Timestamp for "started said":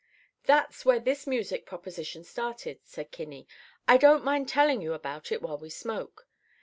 2.23-3.11